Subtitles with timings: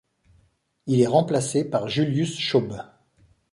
[0.87, 2.73] Il est remplacé par Julius Schaub.